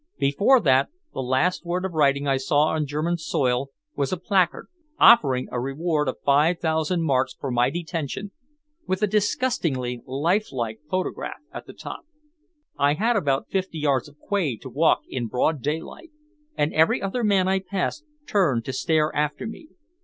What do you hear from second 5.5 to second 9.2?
a reward of five thousand marks for my detention, with a